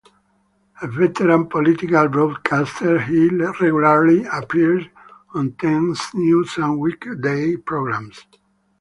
[0.81, 4.89] A veteran political broadcaster, he regularly appeared
[5.35, 8.19] on Ten's news and weekday programs.